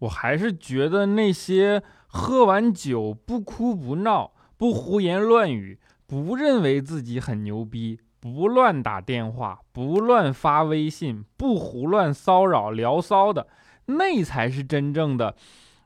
[0.00, 13.46] 我还是觉得那些喝完酒不哭不闹、不胡言乱语、不认为自己很牛逼、不乱打电话、不乱发微信、不胡乱骚扰聊骚的，
[13.86, 15.36] 那才是真正的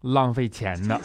[0.00, 1.00] 浪费钱的。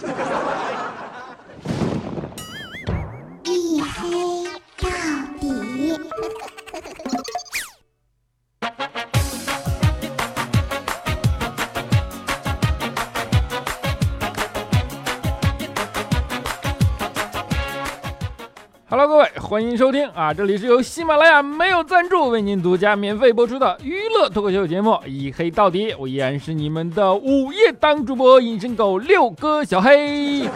[19.60, 20.34] 欢迎收听啊！
[20.34, 30.48] 这里是由喜马拉雅没有赞助为您独家免费播出的娱乐脱口秀节目《一黑到底》，我依然是你们的午夜当主播隐身狗六哥小黑。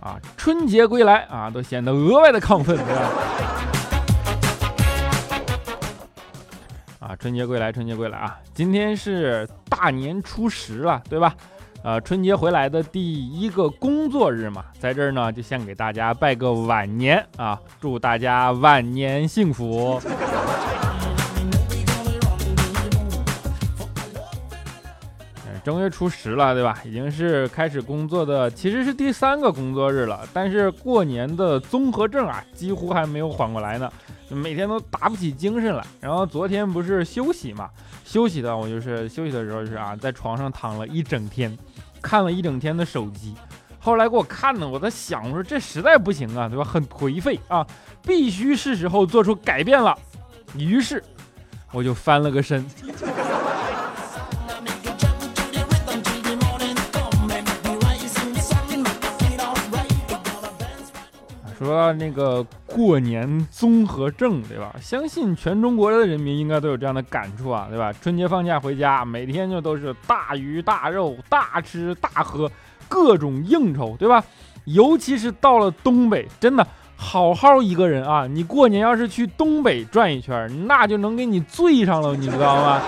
[0.00, 2.78] 啊，春节归来啊，都显得额外的亢奋，
[7.00, 8.38] 啊，春节归来，春节归来啊！
[8.52, 11.34] 今天是大年初十了，对吧？
[11.84, 20.00] 呃，春节回来的第一个工作日嘛，在这儿呢，就先给大家拜个晚年啊，祝大家晚年幸福。
[25.44, 26.78] 呃正月初十了，对吧？
[26.84, 30.20] 已经是开始工作的，其实是第三个工作日了。
[30.32, 33.92] 但是过年的综合症啊，几乎还没有缓过来呢，
[34.34, 35.84] 每天都打不起精神来。
[36.00, 37.68] 然后昨天不是休息嘛，
[38.04, 41.56] 休息的我就是休息的时候就是啊，在床上躺了一整天，
[42.00, 43.34] 看了一整天的手机。
[43.78, 46.64] 后来给我看呢，我在想，我说这实在不行啊，对吧？
[46.64, 47.66] 很颓废啊，
[48.02, 49.98] 必须是时候做出改变了。
[50.56, 51.02] 于是
[51.72, 52.64] 我就翻了个身。
[61.64, 64.74] 说那个过年综合症，对吧？
[64.80, 67.92] 相信全中国的人民应该都有这样的感触啊，对吧？
[67.92, 72.50] 春节放假回家，每天就都是大鱼大肉、大吃大喝，
[72.88, 74.22] 各种应酬，对吧？
[74.64, 76.66] 尤其是到了东北，真的
[76.96, 82.80] 好好一个人啊，你过年要是去东北转一圈，那就能给你醉上了，你知道吗？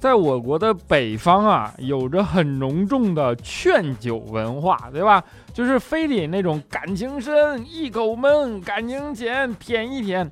[0.00, 5.22] 在我国的北方啊，有着很浓重的劝酒文化，对吧？
[5.52, 10.24] 就是非得那种感情深，一口闷，感情浅，舔一舔，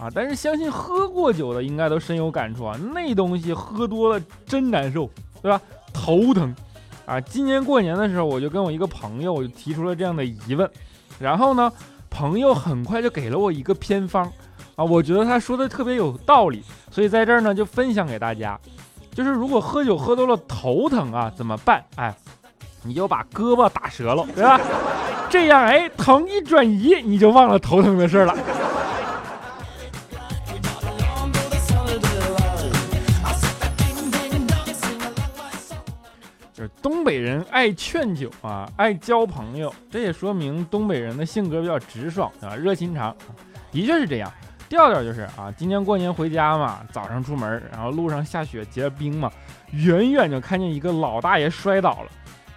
[0.00, 0.10] 啊！
[0.12, 5.08] 但是相信喝过酒的应该都深有感触啊，那东西喝多了真难受，
[5.40, 5.60] 对吧？
[5.92, 6.52] 头疼，
[7.06, 7.20] 啊！
[7.20, 10.68] 今年过年的时候，我就跟我一个朋友，就提出了这样的疑问，
[11.20, 11.72] 然后呢，
[12.10, 14.24] 朋友很快就给了我一个偏方，
[14.74, 18.58] 啊，我觉得他说的特别有道理，所以在这儿呢就分享给大家。
[19.14, 21.84] 就是如果喝酒喝多了头疼啊，怎么办？
[21.96, 22.14] 哎，
[22.82, 24.58] 你就把胳膊打折了，对吧？
[25.28, 28.34] 这样哎，疼一转移，你就忘了头疼的事了。
[36.54, 43.14] 就是东北人爱劝酒啊，爱交朋友，这也说明东北人的性格比较直爽啊，热心肠，
[43.70, 44.32] 的确是这样。
[44.72, 49.30] 调调就是啊，今年过年回家嘛，早上出门，然后路上下雪结冰嘛，
[49.72, 52.10] 远远就看见一个老大爷摔倒了。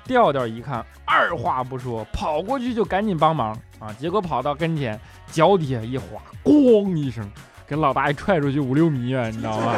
[0.06, 3.92] 调调一看，二话不说，跑过去就赶紧帮忙啊。
[4.00, 4.98] 结果跑到跟前，
[5.30, 7.30] 脚底下一滑，咣一声，
[7.68, 9.74] 给老大爷踹出去五六米远，你知道吗？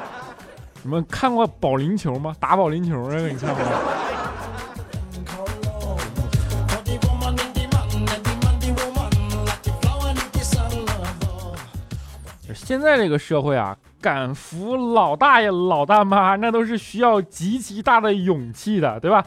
[0.82, 2.34] 你们看过保龄球吗？
[2.40, 3.70] 打保龄球那个你看过吗？
[12.70, 19.26] 现在这个社会啊，敢扶老大爷老大妈，那都是需要极其大的勇气的，对吧？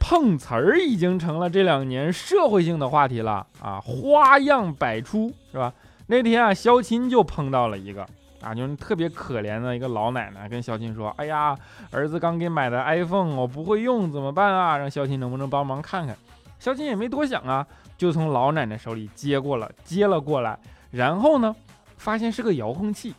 [0.00, 5.72] 碰瓷儿已经成了这两年社会性的话题了啊，花样百出，是吧？
[6.08, 8.04] 那天啊，肖钦就碰到了一个
[8.42, 11.56] 啊，就是特别可怜的一个老奶奶，跟肖钦说：“哎呀，
[11.92, 14.76] 儿子刚给买的 iPhone，我不会用，怎么办啊？
[14.76, 16.16] 让肖钦能不能帮忙看看？”
[16.58, 17.64] 肖钦也没多想啊，
[17.96, 20.58] 就从老奶奶手里接过了，接了过来，
[20.90, 21.54] 然后呢？
[22.02, 23.14] 发现是个遥控器，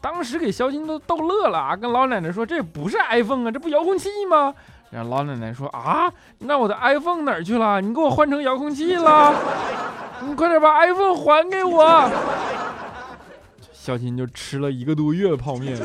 [0.00, 4.54] 当时给肖金都逗乐了啊，跟老奶奶说：“这不是 iPhone 啊，这不遥控器吗？”
[4.90, 6.08] 然后老奶奶说：“啊，
[6.38, 7.80] 那我的 iPhone 哪儿去了？
[7.80, 9.34] 你给我换成遥控器了？
[10.24, 12.08] 你快点把 iPhone 还给我！”
[13.74, 15.76] 肖金就吃了一个多月泡面。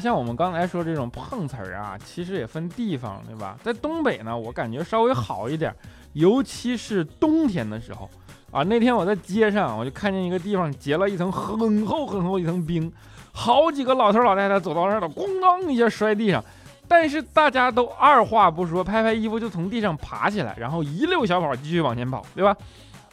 [0.00, 3.56] 像我们刚才说这种碰瓷儿啊，其实也分地方，对吧？
[3.62, 5.72] 在东北呢，我感觉稍微好一点，
[6.14, 8.08] 尤其是冬天的时候
[8.50, 8.62] 啊。
[8.62, 12.90] 那天我在街上，我就看见一个地方结了一层很厚很厚一层冰，
[13.30, 16.42] 好几个老头老太太走到那儿了，咣当一下摔地上。
[16.88, 22.56] 但是大家都二话不说，拍拍衣服就从地上爬起来，然后一溜小跑继续往前跑，对吧？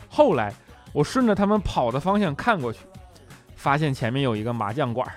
[0.10, 0.52] 后来
[0.94, 2.80] 我顺着他们跑的方向看过去，
[3.56, 5.08] 发现前面有一个麻将馆。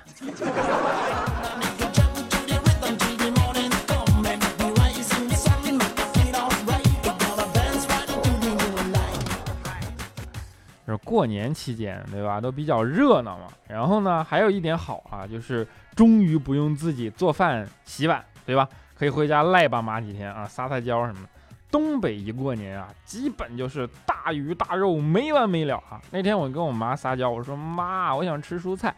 [10.91, 12.41] 是过年期间，对吧？
[12.41, 13.45] 都比较热闹嘛。
[13.69, 18.23] 然后呢，还有一点好啊，就是终于不用自己做饭洗碗。
[18.47, 18.69] 对吧？
[18.99, 21.29] 可以回家赖爸妈几天啊，撒撒娇什么的。
[21.71, 26.01] 东北一过年啊，基本就是大鱼大肉没完没了啊。
[26.11, 28.93] 那天我跟我妈撒娇，我说妈，我想吃蔬菜。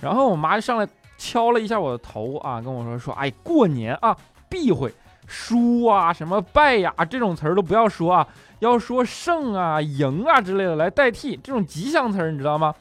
[0.00, 4.16] 然后我妈就上来敲了一下我的头啊，跟我说说，哎，过年啊，
[4.48, 4.94] 避讳
[5.26, 8.26] 输啊，什么败呀这种词儿都不要说啊，
[8.58, 12.74] 要说胜啊、赢啊之类的来代替这种吉祥词儿，你知道吗？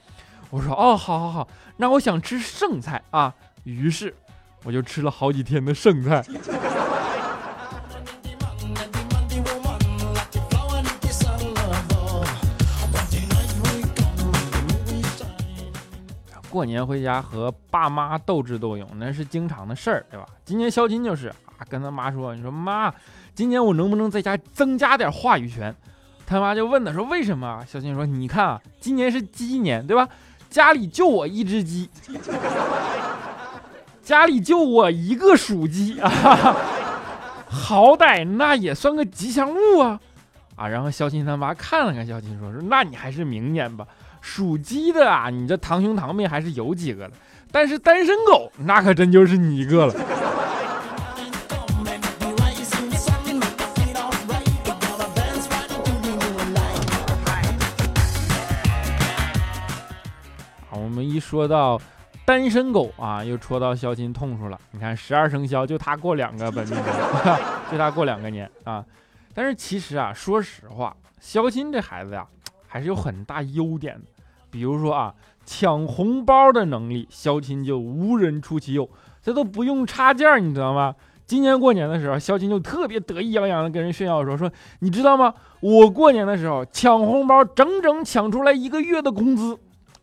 [0.49, 3.33] 我说哦，好好好，那我想吃剩菜啊。
[3.63, 4.13] 于是。
[4.67, 6.25] 我就吃了好几天的剩菜。
[16.49, 20.25] 过年回家和爸妈斗智斗勇，那是经常的事儿，对吧？
[20.43, 22.91] 今年肖金就是啊，跟他妈说：“你说妈，
[23.35, 25.75] 今年我能不能在家增加点话语权？”
[26.25, 30.07] 他妈就问他说：“为什么？”肖金说：“你看啊，今年是鸡年，对吧？
[30.49, 31.89] 家里就我一只鸡。
[34.01, 36.07] ”家里就我一个属鸡啊，
[37.49, 39.99] 好歹那也算个吉祥物啊
[40.55, 40.67] 啊！
[40.67, 43.85] 然后肖钦他妈看了看肖钦，说说那你还是明年吧，
[44.21, 47.13] 属鸡的啊，你这堂兄堂妹还是有几个的，
[47.51, 49.95] 但是单身狗那可真就是你一个了。
[61.15, 61.79] 一说到。
[62.23, 64.59] 单身狗啊，又戳到肖钦痛处了。
[64.71, 66.85] 你看，十二生肖就他过两个本命年，
[67.71, 68.83] 就他过两个年啊。
[69.31, 72.25] 但是其实啊，说实话，肖钦这孩子呀，
[72.65, 74.01] 还是有很大优点的。
[74.49, 75.13] 比如说啊，
[75.45, 78.89] 抢红包的能力，肖钦就无人出其右，
[79.21, 80.95] 这都不用插件，你知道吗？
[81.27, 85.31] 今年过年的时候，肖钦就特别得意洋洋的跟人炫耀说：“说你知道吗？
[85.59, 89.55] 我过年的时候抢红包，整整抢出来一个月的工资！”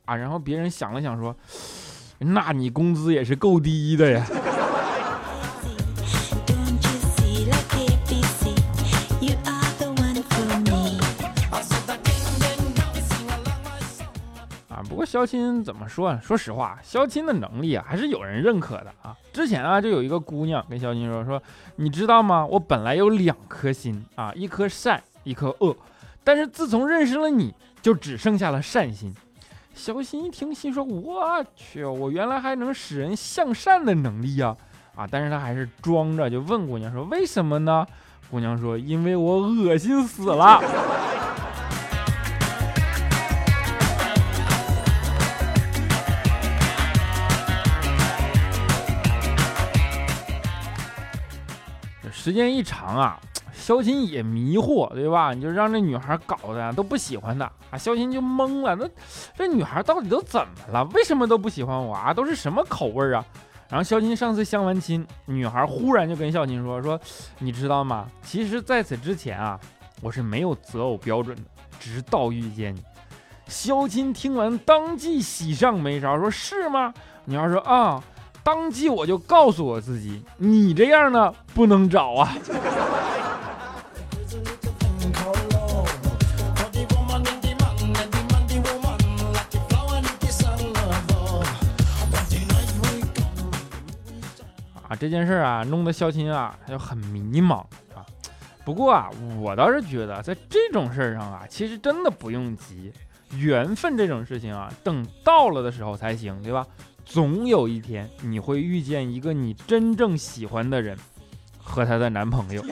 [0.05, 1.37] 啊然后别人想了想说。
[2.25, 4.25] 那你工资也是够低的呀！
[14.69, 16.21] 啊，不过肖钦怎么说呢？
[16.23, 19.17] 说实话，肖钦的能力啊，还是有人认可的啊。
[19.33, 21.43] 之前啊，就有一个姑娘跟肖钦说：“说
[21.75, 22.47] 你知道吗？
[22.47, 25.77] 我本来有两颗心啊，一颗善，一颗恶，
[26.23, 29.13] 但是自从认识了你，就只剩下了善心。”
[29.75, 34.55] 小新一听，心说：“我去，我原来还能使人向善的能力呀！
[34.95, 37.85] 啊，但是他还是装着，就问姑娘说：为什么呢？
[38.31, 40.63] 姑娘说：因为我恶心死了。
[52.13, 53.19] 时间一长啊。”
[53.53, 55.35] 肖钦也迷惑，对吧？
[55.35, 57.79] 你就让这女孩搞的都不喜欢他啊！
[57.79, 58.89] 肖钦就懵了，那
[59.37, 60.85] 这女孩到底都怎么了？
[60.95, 62.13] 为什么都不喜欢我啊？
[62.13, 63.25] 都是什么口味啊？
[63.69, 66.99] 然后肖钦上次相完亲，女孩忽然就跟肖钦说：“说
[67.39, 68.09] 你知道吗？
[68.23, 69.59] 其实在此之前啊，
[70.01, 71.43] 我是没有择偶标准的，
[71.79, 72.83] 直到遇见你。”
[73.47, 76.93] 肖钦听完当即喜上眉梢，说是吗？
[77.27, 78.03] 女孩说：“啊。”
[78.45, 82.35] 当即我就告诉我自己，你这样的不能找啊。
[94.95, 97.59] 这件事啊，弄得肖青啊，他就很迷茫
[97.95, 98.07] 啊。
[98.65, 102.93] 不过啊，我倒是觉得，在这种事儿上啊，其实真的不用急，
[103.31, 106.67] 缘分这种事情啊，等到了的时候才行，对吧？
[107.05, 110.97] 总有一天你会遇见一个你真正喜欢的人
[111.59, 112.63] 和她的男朋友。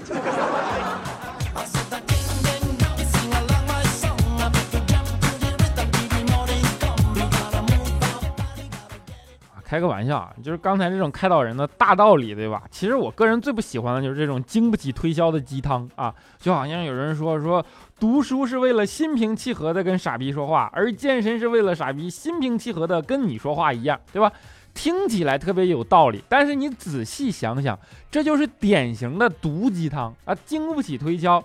[9.70, 12.64] 开个玩笑啊，就是刚才这种开导人的大道理，对吧？
[12.72, 17.64] 其实我个人最不喜欢的就是这种经不起推销的鸡汤啊，就好像有人说说
[18.00, 24.32] 读书是为了心平气和的跟傻逼说话，而健身是为了傻逼心平气和的跟你说话一样，对吧？
[24.74, 27.78] 听起来特别有道理，但是你仔细想想，
[28.10, 31.40] 这就是典型的毒鸡汤啊，经不起推销。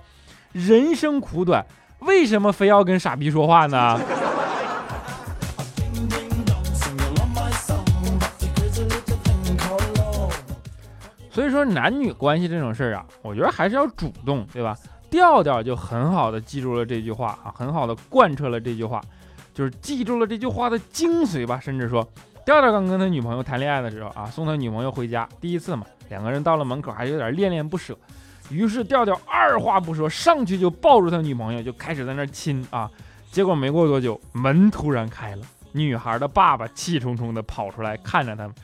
[0.51, 1.63] 人生苦短，
[1.99, 3.99] 为什么非要跟傻逼说话呢？
[11.35, 14.73] 所以说男女关系这种事儿啊，我觉得还是要主动，对吧？
[15.09, 19.01] 调调就很好的记住了这句话啊，很好的贯彻了这句话，
[19.53, 21.59] 就是记住了这句话的精髓吧。
[21.59, 22.01] 甚至说，
[22.45, 27.97] 调调刚跟他女朋友谈恋爱的时候啊，送他女朋友回家，第一次嘛，两个人到了门口还有点恋恋不舍。
[28.49, 32.89] 于是调调二话不说，上去就抱住他女朋友，就开始在那亲啊。
[33.29, 35.41] 结果没过多久，门突然开了，
[35.73, 38.55] 女孩的爸爸气冲冲的跑出来看着他们，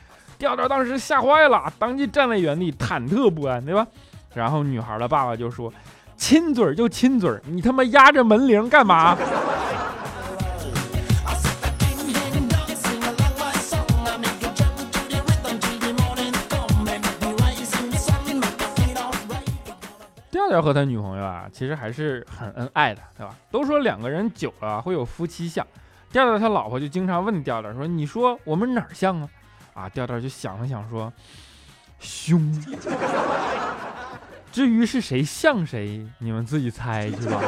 [0.42, 3.86] 调调当时吓坏了，当即站在原地忐忑不安，对吧？
[4.34, 5.72] 然后女孩的爸爸就说
[6.18, 9.16] ：“亲嘴就亲嘴，你他妈压着门铃干嘛？”
[20.32, 23.32] 调调和他女朋友啊，其实还是很恩爱的，对吧？
[23.52, 25.64] 都说两个人久了会有夫妻相。
[26.10, 29.28] 调调他老婆就经常问调调说：“你说我们哪儿像啊？”
[29.74, 31.12] 啊，调调就想了想说
[31.98, 32.40] ：“凶。”
[34.52, 37.40] 至于是谁像谁，你们自己猜去吧。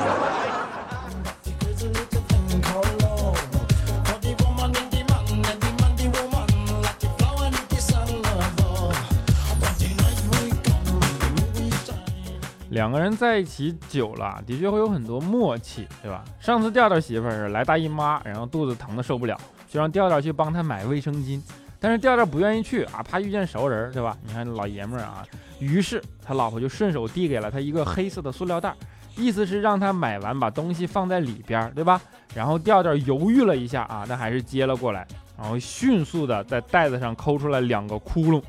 [12.70, 16.24] 两个人在一起久了，的确会有很多默契，对吧？
[16.40, 19.38] 上次调调媳妇儿来大姨妈，然后肚子疼的受不了，
[19.68, 21.40] 就让调调去帮她买卫生巾，
[21.84, 24.16] 但是调调不愿意去啊，怕遇见熟人，对吧？
[24.26, 25.22] 你看老爷们儿啊，
[25.58, 28.74] 于是他老婆就顺手递给了他一个黑色的塑料袋，
[29.16, 32.00] 意思是让他买完把东西放在里边，对吧？
[32.34, 38.42] 然后调调犹豫了一下啊，但还是接了过来，然后迅速的在袋子上抠出来两个窟窿，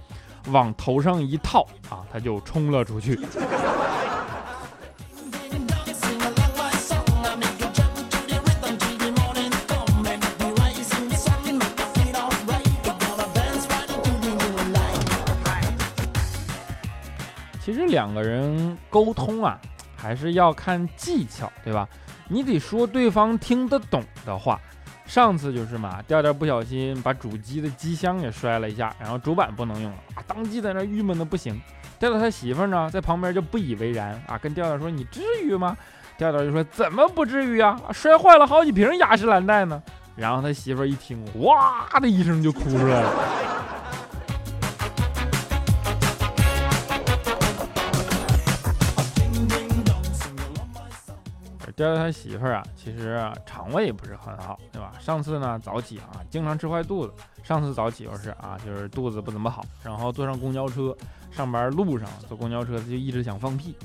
[0.47, 3.19] 往头上一套啊，他就冲了出去。
[17.65, 19.59] 其实两个人沟通啊，
[19.97, 21.89] 还是要看技巧，对吧？
[22.27, 24.61] 你得说对方听得懂的话。
[25.07, 31.59] 上次就是嘛，调调不小心把主机的机箱给摔了一下，然后主板不能用了啊，当即在那郁闷的不行。
[31.97, 35.75] 调调他媳妇呢，在旁边就不以为然啊，跟调调说：“你至于吗？”
[36.19, 37.81] 调调就说：“怎么不至于啊？
[37.91, 39.81] 摔坏了好几瓶雅诗兰黛呢。”
[40.15, 43.11] 然后他媳妇一听，哇的一声就哭出来了。
[51.75, 54.93] 调调他媳妇儿啊，其实肠胃不是很好，对吧？
[54.99, 57.13] 上次呢早起啊，经常吃坏肚子。
[57.43, 59.63] 上次早起又是啊，就是肚子不怎么好。
[59.83, 60.95] 然后坐上公交车，
[61.31, 63.75] 上班路上坐公交车，他就一直想放屁，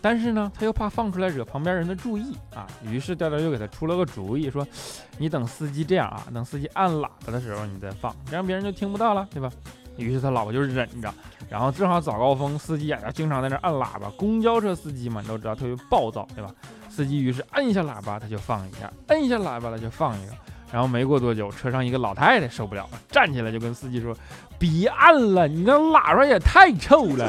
[0.00, 2.66] 但是呢，他又怕放出来惹旁边人的注意啊。
[2.84, 4.64] 于是调调又给他出了个主意，说
[5.18, 9.50] ：“你等司机这样啊，等司机按喇叭的时候你再放，这样别人就听不到了，对吧？”
[9.96, 11.12] 于是他老婆就忍着。
[11.50, 14.08] 然后正好早高峰，司机呀经常在那按喇叭。
[14.16, 16.54] 公交车司机嘛，你都知道特别暴躁，对吧？
[16.98, 20.32] 司机于是按一下喇叭，他就放一下；按一下喇叭，他就放一个。
[20.72, 24.12] 然后没过多久，车上一个老太太受不了了，站起来就跟司机说
[24.58, 27.24] ：“别按了，你那喇叭也太臭了。”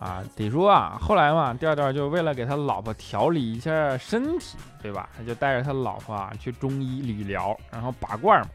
[0.00, 5.10] 啊，得说啊，后来嘛，调调就为了给他老婆调理一下身体，对吧？
[5.18, 8.48] 他就带着他老婆啊去中医理疗，然后拔罐嘛。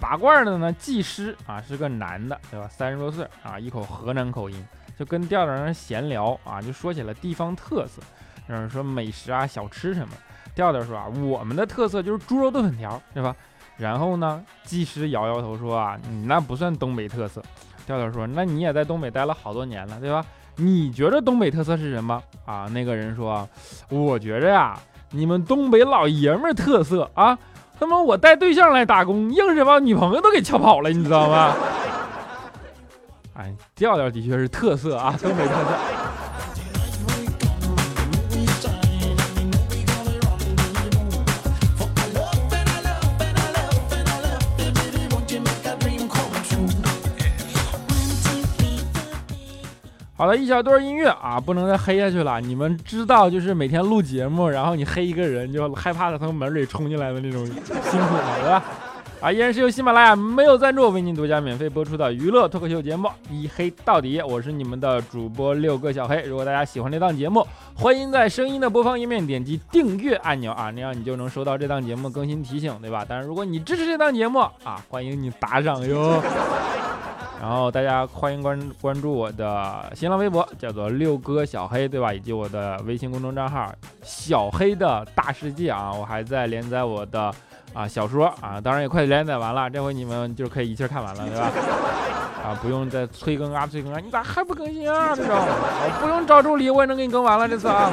[0.00, 2.68] 拔罐的呢，技师啊是个男的，对吧？
[2.68, 4.66] 三十多岁啊，一口河南口音，
[4.98, 8.00] 就跟调调那闲聊啊，就说起了地方特色，
[8.48, 10.14] 就是说美食啊、小吃什么。
[10.54, 13.34] 调调说啊，我们的特色就是猪肉炖粉条，对吧？
[13.76, 17.42] 然后呢，技师摇摇头说啊，你那不算东北特色。
[17.86, 20.24] 调调说，那你也在东北待了好多年了，对吧？
[20.56, 22.66] 你觉得东北特色是什么啊？
[22.72, 23.48] 那个人说，
[23.88, 24.78] 我觉着呀，
[25.10, 27.38] 你们东北老爷们儿特色啊。
[27.78, 31.54] 他妈，我带对象来打工，硬是把女朋友都给撬跑了，你知道吗？
[33.38, 35.68] 哎，调调的确是特色啊，东北特色。
[50.18, 52.40] 好了，一小段音乐啊，不能再黑下去了。
[52.40, 58.34] 你们知道，就是每天录节目，然后你黑一个人，就害怕他从门里冲进来的那种辛苦吗？
[58.42, 58.64] 对吧？
[59.20, 66.20] 啊，依然是由喜马拉雅没有赞助为您独家免费播出的娱乐脱口秀节目《一黑到底》，我是你们的主播六个小黑。
[66.22, 67.46] 如果大家喜欢这档节目，
[67.76, 73.04] 欢迎在声音的播放页面点击订阅按钮啊，那样你就能收到这档节目更新提醒，对吧？
[73.08, 76.20] 当然，如果你支持这档节目啊，欢迎你打赏哟。
[77.40, 82.12] 然后大家欢迎关关注我的新浪微博，叫做六哥小黑，对吧？
[82.12, 87.32] 以及我的微信公众账号小黑的大世界啊，我还在连载我的
[87.72, 91.52] 啊小说啊，当然也快连载完了，这回你们就可以一气看完了，对吧？
[92.44, 95.14] 啊，不用再催更啊催更啊，你咋还不更新啊？
[95.14, 97.90] 这种我不用找助理，我也能给你更完了这次啊。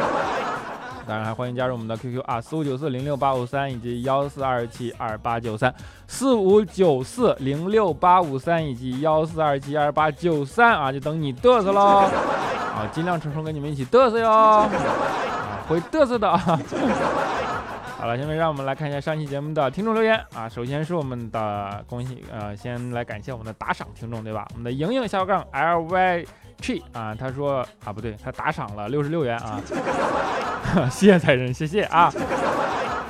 [1.07, 5.73] 当然还欢迎加入我们的 QQ 啊，四五九四零六八五三以及幺四二七二八九三，
[6.07, 12.09] 四五九四零六八五三以及幺四二七二八九三啊，就等你嘚瑟喽！
[12.75, 14.69] 啊，尽量成熟跟你们一起嘚瑟哟，啊，
[15.67, 16.37] 会嘚瑟的啊。
[17.97, 20.49] 好了，下面让我们来看一下上期节目的听众留言啊。
[20.49, 24.45] 首先是我们的恭喜，呃，先来感谢我们的打赏听众，对吧？
[24.51, 26.25] 我们的莹莹小杠 L Y
[26.59, 29.59] G 啊，他说啊不对，他打赏了六十六元啊，
[30.91, 32.11] 谢谢财神，谢谢啊。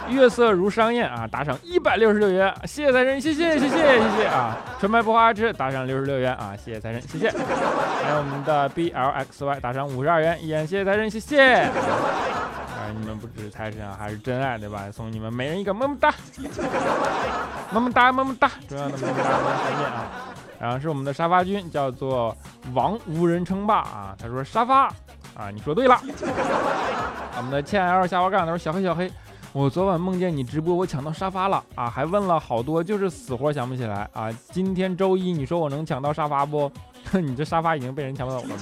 [0.07, 4.55] 月色如商宴啊，打赏一百六十六元，谢谢财神，谢谢谢谢谢谢啊。
[4.79, 7.31] 纯白不花痴打赏六十六元啊，谢谢财神，谢谢。
[7.31, 11.41] 还有我们的 B L X Y 打赏五十二元，依然谢谢财神，谢谢。
[11.41, 11.71] 啊，
[12.99, 14.83] 你们不止财神啊，还是真爱对吧？
[14.93, 16.13] 送你们每人一个么么哒，
[17.71, 19.23] 么么哒么么哒，重要的么么哒，
[19.65, 20.34] 再见啊。
[20.59, 22.35] 然后是我们的沙发君，叫做
[22.73, 24.15] 王无人称霸啊。
[24.17, 24.87] 他说沙发
[25.35, 25.99] 啊，你说对了。
[27.37, 29.11] 我们的千 L 下滑杠他说小黑小黑，
[29.51, 34.31] 我昨晚梦见你直播，我抢到沙发了啊，还问了好多，就是死活想不起来啊。
[34.51, 36.71] 今天周一，你说我能抢到沙发不？
[37.11, 38.55] 你这沙发已经被人抢走了吗？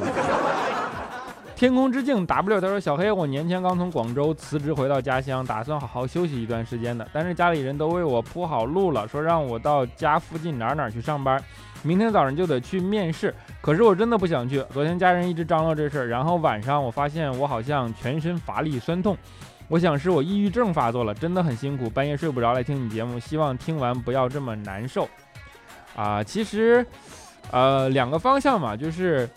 [1.63, 11.41] 天空之镜 W 他说小黑，我年前刚从广州辞职回到家乡，打算好好休息一段时间的，但是家里人都为我铺好路了，说让我到家附近哪哪去上班。
[11.81, 14.61] 明天早上就得去面试，可是我真的不想去。
[14.73, 19.17] 昨天家人一直张罗这事儿，然后晚上我发现我好像全身乏力酸痛，
[19.69, 25.07] 我想是我抑郁症发作了，真的很辛苦，半夜睡不着来听你节目，希望听完不要这么难受。
[25.95, 26.85] 啊，其实，
[27.51, 29.29] 呃，两个方向嘛，就是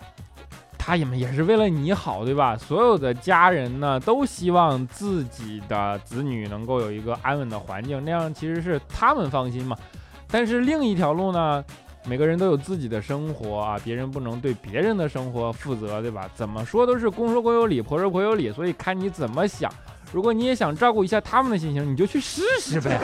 [0.87, 2.55] 他也也是为了你好，对吧？
[2.55, 9.75] 所有的家人呢都希望自己的子女能够有一个安稳的环境，那样其实是他们放心嘛。
[10.31, 11.61] 但是另一条路呢？
[12.05, 16.29] 每个人都有自己的生活啊，别人不能对别人的生活负责，对吧？
[16.33, 19.69] 怎么说都是公说公有理，婆说婆有理，所以看你怎么想。
[20.13, 22.97] 如果你也想照顾一下他们的心情，你就去试试呗。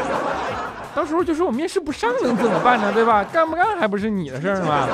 [0.96, 2.93] 到时候就说我面试不上能怎么办呢？
[2.93, 3.26] 对吧？
[3.26, 4.88] 干不干还不是你的事儿吗？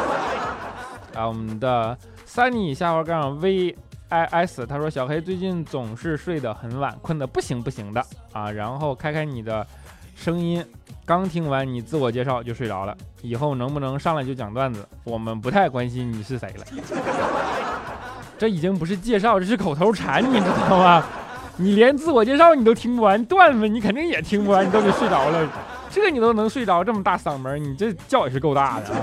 [1.13, 1.95] 啊，我们的
[2.29, 3.75] Sunny 下滑杠 V
[4.09, 8.51] I S 他说小黑最近总是睡得很晚，困得不行不行的啊。
[8.51, 9.65] 然后开开你的
[10.15, 10.63] 声音。
[11.05, 14.87] 刚听完你自我介绍就睡着了，以后能不能上来就讲段子？
[15.03, 16.65] 我们不太关心你是谁了。
[18.37, 21.03] 这已经不是介绍，这是口头禅，你知道吗？
[21.57, 25.49] 你连自我介绍你都听不完，段子你肯定也听不完，你都给睡着了。
[25.89, 29.01] 这你都能睡着，这么大嗓门，你这觉也是够大的啊。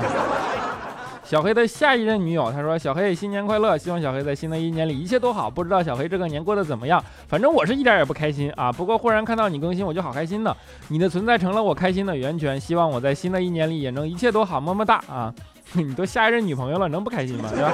[1.29, 5.51] 小黑的下一任女友，她说：“小黑新年快乐，希望小黑在新的一年里一切都好。
[5.51, 7.05] 不知道小黑这个年过得怎么样？
[7.27, 8.71] 反正我是一点也不开心啊。
[8.71, 10.57] 不过忽然看到你更新，我就好开心呢。
[10.87, 12.61] 你的存在成了我开心的源泉。
[12.61, 15.35] 希望我在新的一年里也能一切都好，么么哒啊！
[15.75, 17.51] 你都下一任女朋友了，能不开心吗？
[17.53, 17.73] 对吧？”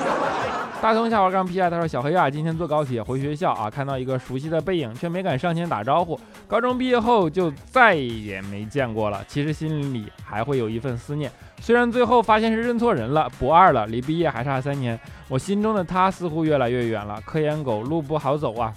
[0.83, 6.19] 大同下滑杠 P I，他说：“小黑啊，今天坐高铁回学校啊，看到一个熟悉的背影，却没敢上前打招呼。
[6.49, 11.31] 高中毕业后就再也没见过了，其实心里还会有一份思念。
[11.61, 17.21] 虽然最后发现是认错人了，博二了，离毕业还差三年，我心中的他似乎越来越远了。
[17.25, 18.75] 科研狗路不好走啊！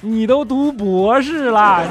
[0.00, 1.88] 你都读博士了，你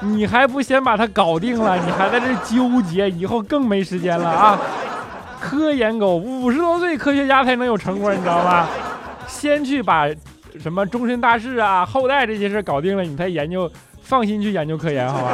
[0.00, 1.76] 你还不先把它搞定了？
[1.76, 4.58] 你还在这纠结，以后更没时间了啊！”
[5.40, 8.66] 科研狗五十多岁科学家才能有成果，你知道吗？
[9.26, 10.06] 先去把
[10.58, 13.70] 什么终身大事啊、后代这些事搞定了，你才研究，
[14.02, 15.30] 放心去研究科研，好吧？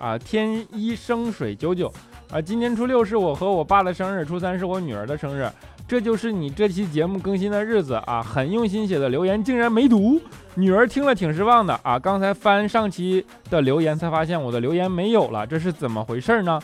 [0.00, 0.18] 啊啊！
[0.18, 1.92] 天一生水九九
[2.32, 2.40] 啊！
[2.40, 5.46] 今年初六是我和我爸的生日，初三是我女儿的生日，
[5.92, 8.22] 这就是你这期节目更新的日子啊！
[8.22, 10.18] 很用心写的留言竟然没读，
[10.54, 11.98] 女儿听了挺失望的啊！
[11.98, 16.58] 刚才翻上期的留言才发现我的留言没有了，这是怎么回事呢？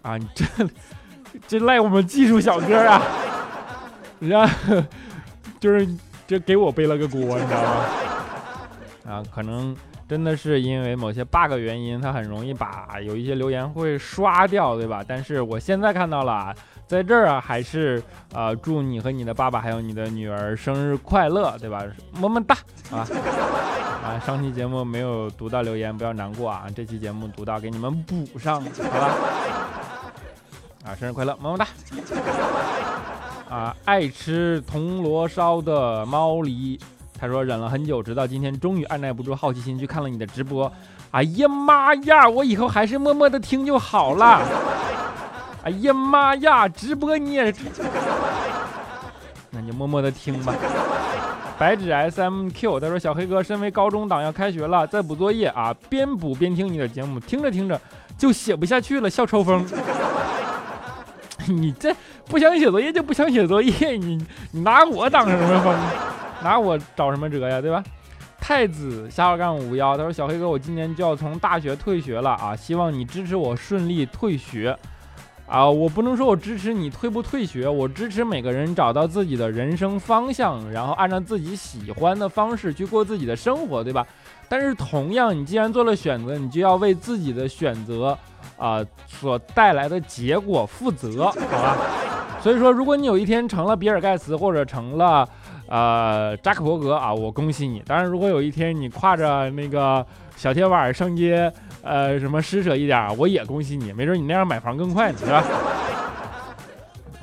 [0.00, 0.46] 啊，你这。
[1.46, 3.02] 这赖我们技术小哥啊，
[4.18, 4.48] 让
[5.60, 5.86] 就是
[6.26, 7.84] 这给我背了个锅，你知道吗？
[9.06, 9.76] 啊，可能
[10.08, 15.04] 真的是因为某些 bug 原因，它很容易把有一些留言会刷掉，对吧？
[15.06, 16.54] 但是我现在看到了，
[16.86, 21.84] 在这儿啊，还是呃祝你和你的爸爸还有你的女儿生日快乐，对吧？
[22.12, 22.56] 么么哒
[22.90, 23.06] 啊
[24.02, 24.18] 啊！
[24.24, 29.14] 上期节目没有读到留言，不要难过啊，这期节目读到给你们补上，好吧？
[30.86, 31.66] 啊，生日快乐，么么哒！
[33.54, 36.80] 啊，爱吃铜锣烧的猫狸，
[37.18, 40.72] 他说忍了很久，直到今天终于按耐不住好奇心去看了你的直播。
[41.10, 44.40] 哎呀妈呀，我以后还是默默的听就好了。
[45.64, 47.60] 哎呀妈呀，直播你也是，
[49.50, 50.54] 那你就默默的听吧。
[51.58, 57.80] 白纸 S M Q 他说：“小黑哥，身为高中党要开学了，在补作业啊，边补边听你的节目，听着听着
[58.16, 59.66] 就写不下去了，笑抽风。
[61.48, 61.92] 你这
[62.26, 65.74] 不想写作业就不想写作业，你你拿我当什么风？
[66.42, 67.60] 拿我找什么辙呀？
[67.60, 67.82] 对吧？”
[68.40, 74.76] 太子下号杠五幺他说：“小黑哥，我今年就要从大学退学了啊，希望你支持我顺利退学。”
[75.48, 84.06] 啊，我不能说我支持你退不退学，我支持每个人找到自己的人生方向，然后按照自己喜欢的方式去过自己的生活，对吧？
[84.46, 88.16] 但是同样，你既然做了选择，你就要为自己的选择
[88.58, 91.76] 啊所带来的结果负责，好吧？
[92.42, 95.26] 所以说，如果你有一天成了比尔盖茨或者成了
[95.68, 97.82] 呃扎克伯格啊，我恭喜你。
[97.86, 100.04] 当然，如果有一天你挎着那个
[100.36, 101.52] 小铁碗上街。
[101.80, 105.44] 呃，什么施舍一点，我也恭喜你，没准你那样买房更快呢，是吧？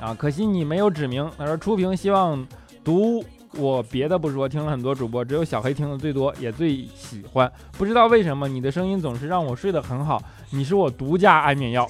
[0.00, 1.30] 啊，可惜你没有指名。
[1.36, 2.44] 他说初评希望
[2.82, 7.52] 读我别的不说，听了很多主播，只有小黑听的最多，也最喜欢。
[7.72, 11.86] 不知道为什么你的声音总是让我睡得很好，你是我独家安眠药。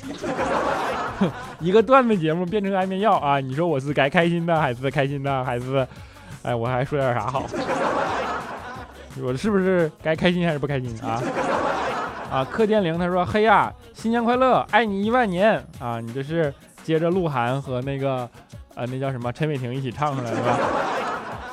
[1.60, 3.40] 一个段子节目变成安眠药啊！
[3.40, 5.86] 你说我是该开心的还是开心的还是？
[6.46, 7.44] 哎，我还说点啥好？
[9.20, 11.20] 我是不是该开心还是不开心啊？
[12.30, 15.98] 啊，客店零他说：“嘿呀，新年快乐，爱你一万年啊！
[16.00, 16.52] 你这是
[16.84, 18.28] 接着鹿晗和那个，
[18.76, 20.56] 呃，那叫什么陈伟霆一起唱出来的吧？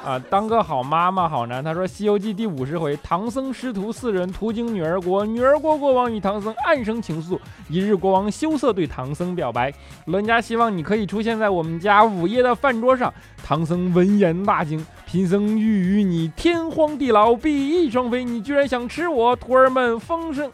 [0.05, 1.63] 啊，当个好妈妈好难。
[1.63, 7.39] 他说《西游记》第五十回，唐僧师徒四人途经女儿国，女儿国国王与唐僧暗生情愫。
[7.69, 9.73] 一日，国王羞涩对唐僧表白：
[10.05, 13.13] 伦家希望你可以出现在我们家午夜的饭桌上。
[13.41, 19.33] 唐僧闻言大惊，贫僧欲与你天荒地老，比翼双飞，你居然想吃我！
[19.37, 20.51] 徒儿们风声。”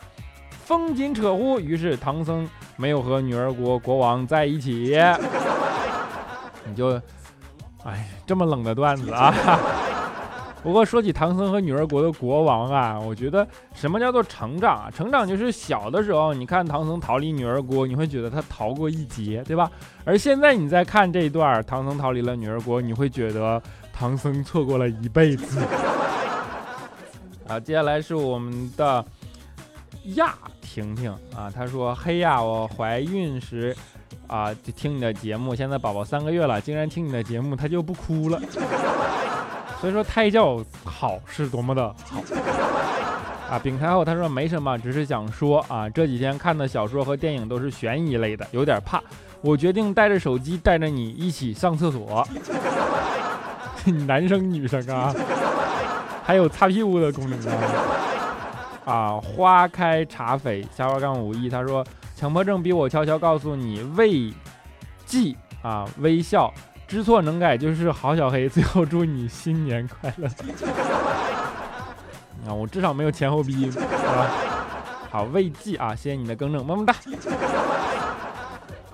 [0.63, 4.95] 风紧扯呼，于是唐僧没有和女儿国国王在一起。
[6.69, 7.01] 你就，
[7.83, 9.33] 哎，这么冷的段子啊！
[10.61, 14.91] 不过说起唐僧和女儿国的国王啊，我觉得什么叫做成长啊？
[14.93, 19.71] 成长就是小的时候，你看唐僧逃离女儿国，你会觉得他逃过一劫，对吧？
[20.03, 23.61] 而现在你再看这一段，唐僧逃离了女儿国，你会觉得
[23.93, 25.61] 唐僧错过了一辈子。
[27.47, 29.05] 好， 接下来是我们的
[30.15, 30.35] 亚。
[30.61, 33.75] 婷婷啊，她说：“嘿呀，我怀孕时
[34.29, 38.39] 啊就听你的节目，现在宝宝三个月了，竟然听你的节目，他就不哭了。
[39.81, 42.21] 所以说胎教好是多么的好
[43.49, 49.01] 啊！”丙开后他说：“没什么，只是想说啊，这几天看的小说和电影都是悬疑类的，有点怕。
[49.41, 52.27] 我决定带着手机带着你一起上厕所，
[54.05, 55.15] 男生女生啊，
[56.23, 57.53] 还有擦屁股的功能啊。”
[58.89, 64.34] 啊，花开茶匪下划杠五一，他说强迫症逼我悄悄告诉你，未
[65.06, 66.52] 记啊，微笑，
[66.88, 68.49] 知错能改就是好小黑。
[68.49, 70.28] 最后祝你新年快乐。
[72.47, 74.28] 啊，我至少没有前后鼻音，好吧。
[75.12, 76.95] 好，未记啊，谢谢你的更正，么么哒。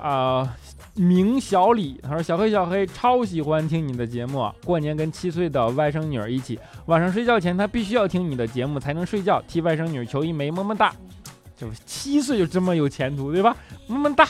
[0.08, 0.56] 啊。
[0.98, 10.94] 明小李他说：“小黑小黑超喜欢听你的节目，过年跟七岁的外甥女儿一起，晚上睡觉前他必须要听你的节目才能睡觉，替外甥女求一枚么么哒。
[11.58, 13.54] 就七岁就这么有前途，对吧？
[13.88, 14.24] 么么哒。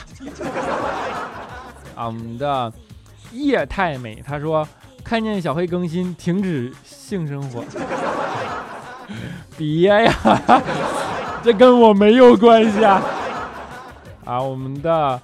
[1.94, 2.74] 啊，我们的
[3.32, 4.68] 叶太美他说
[5.04, 7.64] 看见小黑更新停止性生活，
[9.56, 10.12] 别呀，
[11.46, 13.04] 这跟我没有关系啊。
[14.26, 15.22] 啊，我们的。”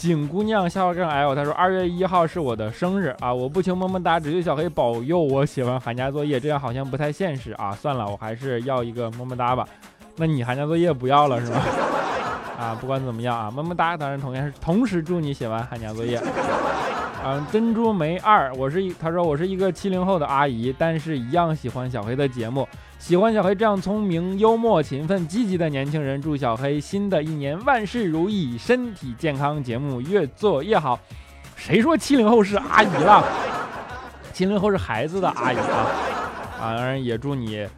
[0.00, 7.72] 景姑娘下划杠 L，她说二月一号是我的生日啊，我不求么么哒，只求小黑保佑我写完寒假作业，这样好像不太现实啊。
[7.72, 9.68] 算了，我还是要一个么么哒吧。
[10.16, 11.60] 那你寒假作业不要了是吧？
[12.58, 16.18] 啊，不管怎么样啊，么么哒，当然同样是同时祝你写完寒假作业。
[17.22, 22.66] 嗯，珍珠梅二，我是一，他说我是一个七零后的阿姨，但是一样喜欢小黑的节目。
[22.98, 26.20] 喜欢小黑这样聪明、幽默、勤奋、积极的年轻人。
[26.20, 30.98] 祝小黑新的一年万事如意，身体健康，节目越做越好。
[31.56, 33.22] 谁说七零后是阿姨了？
[34.32, 35.86] 七零后是孩子的阿姨啊！
[36.58, 37.68] 啊，当然也祝你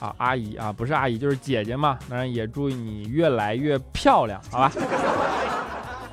[0.00, 1.98] 啊，阿姨啊，不是阿姨就是姐姐嘛。
[2.08, 4.72] 当然也祝你越来越漂亮，好吧？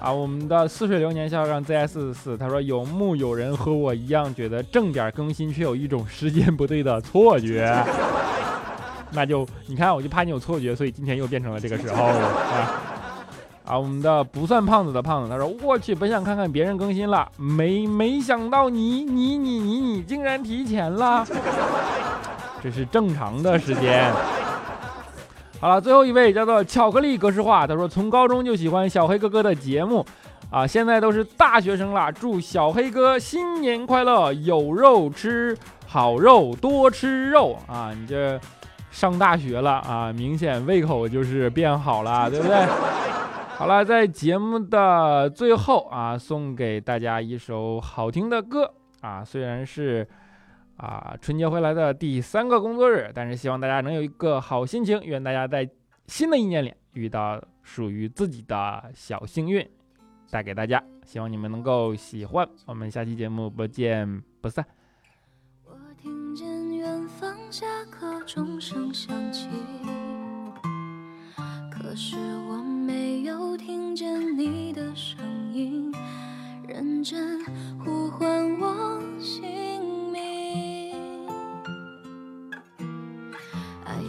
[0.02, 7.72] 啊，我们的似水流年校长 ZS 四他说有木有人和我一样觉得正点更新却有一种时间不对的错觉？
[9.14, 12.82] 那就你看，我就怕你有错觉，所以今天又变成了这个时候啊！
[13.64, 21.24] 啊，我们的不算胖子的胖子，他说：“我去，本想看看别人更新了，没没想到你你你你你竟然提前了，
[22.64, 24.12] 这是正常的时间。”
[25.62, 30.04] 好了，最后一位叫做巧克力格式化，他说：“从高中就喜欢小黑哥哥的节目。”
[30.50, 37.94] 啊，现在都是大学生了，祝小黑哥新年快乐，有肉吃，好肉多吃肉啊！
[37.94, 38.42] 你这
[38.90, 42.66] 上大学了啊，明显胃口就是变好了， 对不对？
[43.56, 50.08] 好了，在节目的最后啊，送给大家一首好听的歌啊，虽然是。
[50.82, 55.00] 啊，春节回来的第三个工作日，但是希望大家能有一个好心情。
[55.04, 55.70] 愿大家在
[56.08, 59.64] 新的一年里遇到属于自己的小幸运，
[60.32, 60.84] 带给大家。
[61.06, 62.50] 希望你们能够喜欢。
[62.66, 64.66] 我们下期节目不见不散。
[65.66, 69.50] 我听见远方下课钟声响起，
[71.70, 72.18] 可是
[72.50, 75.20] 我没有听见你的声
[75.54, 75.94] 音，
[76.68, 77.46] 认真
[77.78, 79.61] 呼唤我心。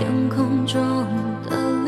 [0.00, 0.80] 天空中
[1.50, 1.79] 的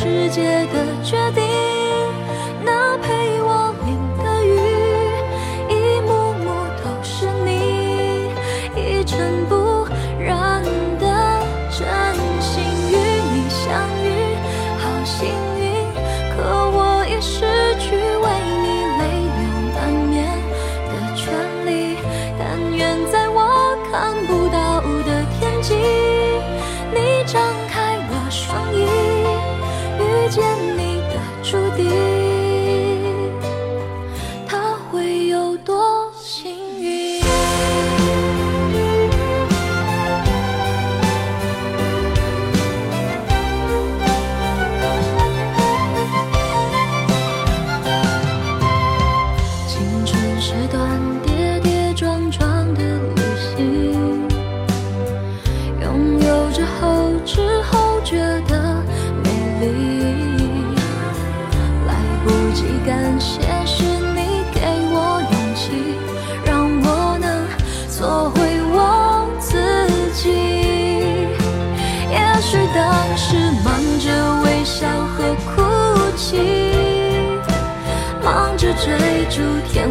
[0.00, 1.37] 世界的决定，
[78.98, 79.88] 追逐天